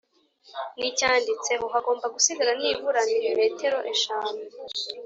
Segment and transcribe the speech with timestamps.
[0.79, 4.39] n icyanditseho hagomba gusigara nibura milimetero eshanu